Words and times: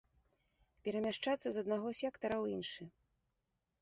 Перамяшчацца 0.87 1.47
з 1.57 1.65
аднаго 1.65 1.89
сектара 2.03 2.35
ў 2.43 2.59
іншы. 2.59 2.83